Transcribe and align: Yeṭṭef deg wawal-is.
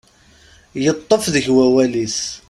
Yeṭṭef 0.85 1.23
deg 1.33 1.45
wawal-is. 1.55 2.17